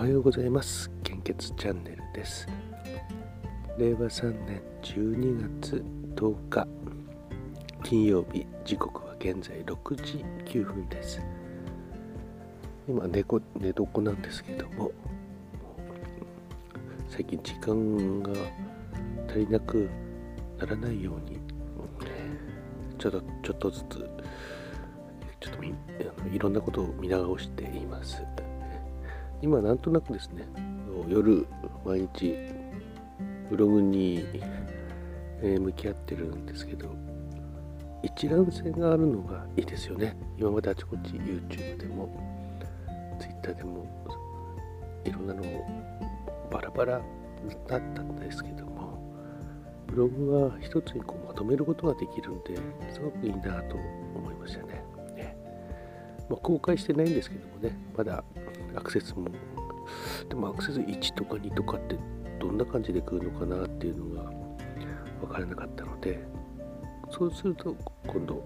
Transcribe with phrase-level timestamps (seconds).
[0.00, 0.90] おはようございます。
[1.04, 2.48] 献血チャンネルです。
[3.76, 5.84] 令和3年12月
[6.16, 6.66] 10日
[7.82, 11.20] 金曜日時刻は現在6時9分です。
[12.88, 14.90] 今寝こ寝床なんですけども
[17.10, 18.32] 最近時間が
[19.28, 19.90] 足りなく
[20.58, 21.38] ならないように
[22.98, 23.98] ちょっとちょっとずつ
[25.40, 28.24] ちょっとみあのいろんなことを見直しています。
[29.42, 30.46] 今なんとなくですね
[31.08, 31.46] 夜
[31.84, 32.36] 毎日
[33.48, 34.24] ブログに、
[35.42, 36.94] え向き合ってるんですけど
[38.02, 42.08] 一覧性があるのがいいですよね今まであちこち YouTube でも
[43.18, 43.86] Twitter でも
[45.04, 45.66] いろんなのを
[46.50, 47.00] バラバラ
[47.66, 49.00] だったんですけども
[49.86, 52.56] ブログは一つにこうまとめることができるんで
[52.92, 53.76] すごくいいなと
[54.14, 54.84] 思いましたね。
[55.16, 55.36] ね
[56.28, 58.22] まあ、公開してないんですけどもねまだ
[58.74, 59.28] アクセスも。
[60.28, 61.98] でもアクセス1とか2とかって
[62.38, 64.30] どんな感じで来るのかなっていうのが
[65.20, 66.22] 分からなかったので
[67.10, 67.76] そうすると
[68.06, 68.44] 今度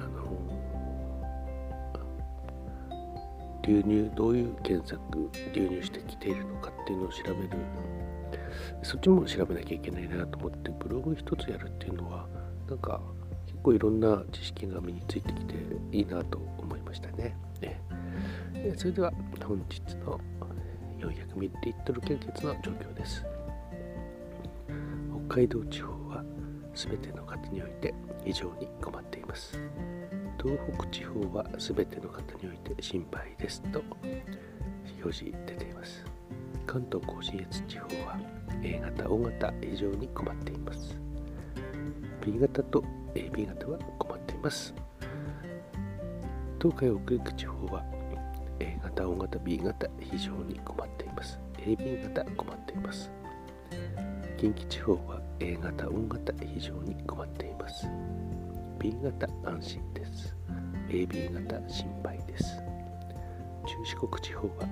[0.00, 0.36] あの
[3.62, 7.50] 流入どういう検索流入してきているのかっていうのを調べる。
[8.82, 12.26] そっちも調べなきゃいけないなと思ってブログ一つやるっていうのは
[12.68, 13.00] なんか
[13.62, 15.54] 結構いろんな知識が身についてきて
[15.92, 17.36] いいなと思いましたね。
[17.60, 17.80] ね
[18.76, 19.12] それでは
[19.46, 20.20] 本日の
[20.98, 23.24] 400ml 献血の状況です。
[25.28, 26.24] 北海道地方は
[26.74, 29.56] 全ての方において非常に困っています。
[30.42, 33.80] 東北地方は全ての方において心配ですと。
[35.00, 36.04] 表示出ています。
[36.66, 38.18] 関東甲信越地方は
[38.64, 40.98] A 型 O 型非常に困っています。
[42.24, 42.82] B 型と
[43.14, 44.74] AB 型は困っています
[46.60, 47.84] 東海北陸地方は
[48.62, 51.40] A 型、O 型、B 型、非常に困っています。
[51.58, 53.10] AB 型、困っています。
[54.38, 57.88] 近畿地方は A 型、O 型、非常に困っています。
[58.78, 60.36] B 型、安心です。
[60.88, 62.62] AB 型、心配です。
[63.66, 64.68] 中四国地方は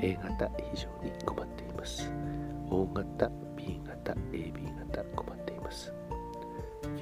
[0.00, 2.12] A 型、非常に困っています。
[2.70, 5.92] O 型、B 型、AB 型、困っています。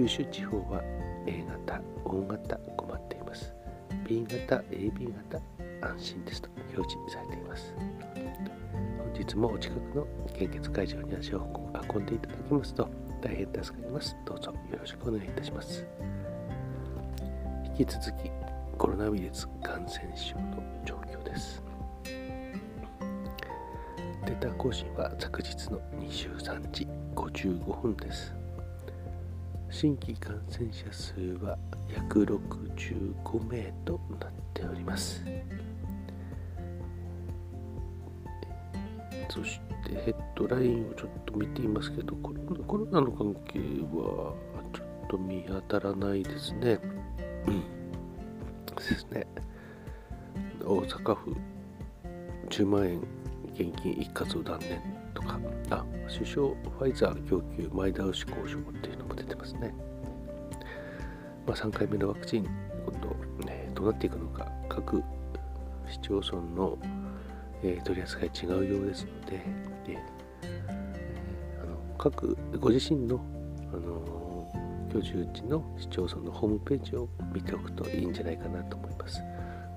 [0.00, 0.82] 九州地方は
[1.26, 3.52] A 型、O 型、困っています。
[4.08, 5.42] B 型、AB 型、
[5.86, 7.74] 安心ですと表示されています。
[8.96, 12.88] 本日もお近くの献血会場に足を運んでいただきますと
[13.20, 14.16] 大変助かります。
[14.24, 15.84] どうぞよろしくお願いいたします。
[17.78, 18.30] 引き続き
[18.78, 21.62] コロナウイルス感染症の状況です。
[24.24, 28.39] データ更新は昨日の23時55分です。
[29.70, 31.12] 新規感染者数
[31.44, 31.56] は
[32.10, 35.24] 165名となっております
[39.28, 44.34] そしてヘッドラインをちょっと見ていますけどコロナコロナの関係は
[44.72, 46.80] ちょっと見当たらないですね。
[48.76, 49.26] ですね。
[50.64, 51.36] 大阪府
[52.48, 53.00] 10万円
[53.60, 54.80] 現金一括を断念
[55.14, 55.38] とか、
[55.70, 59.74] あ、首相ファイザー供給前倒し交渉っていうのも出てますね。
[61.46, 62.44] まあ、3回目のワクチン、
[62.84, 65.02] 今度、ね、どうなっていくのか、各
[65.88, 66.78] 市町村の
[67.62, 69.42] えー、取り扱い違うようですので、
[69.88, 69.98] え、
[71.62, 73.20] あの各ご自身の、
[73.72, 74.10] あの
[74.92, 79.20] 居住地の市町村のホームページを見ておくといいんじゃないかなと思います。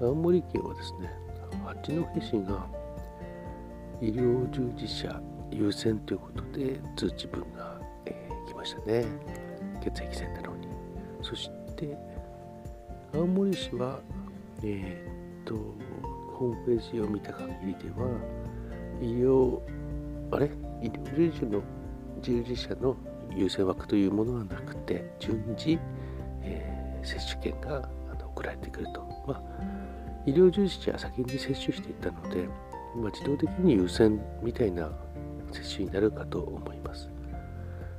[0.00, 1.10] 青森県はですね、
[1.64, 2.66] 八戸市が
[4.00, 9.04] 医療従事者優先ということで通知文が、えー、来ましたね。
[9.82, 10.68] 血液センターの方に。
[11.22, 11.96] そして、
[13.12, 14.00] 青森市は、
[14.62, 15.54] えー、っと、
[16.34, 18.08] ホームページを見た限りでは
[19.02, 19.60] 医療
[20.30, 20.50] あれ？
[20.82, 21.62] 医療従事の
[22.22, 22.96] 従事者の
[23.30, 25.78] 優先枠というものはなくて順次、
[26.42, 27.88] えー、接種券が
[28.24, 29.42] 送られてくると、まあ、
[30.24, 32.48] 医療従事者は先に接種していたので、
[32.96, 34.90] まあ、自動的に優先みたいな
[35.52, 37.10] 接種になるかと思います、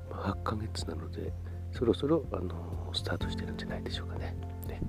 [0.09, 1.33] まあ、8ヶ月なので
[1.71, 4.35] そろそろあのスタートしてるんじゃないでしょうかね
[4.67, 4.81] ね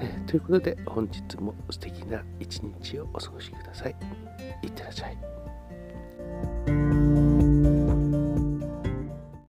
[0.00, 3.96] えー、ということで本日も素敵な一日をお過ごしください。
[4.62, 5.33] いってらっしゃい。